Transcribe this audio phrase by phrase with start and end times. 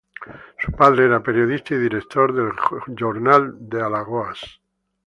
[0.57, 2.57] Su padre era periodista y director del
[2.97, 4.59] "Jornal de Alagoas".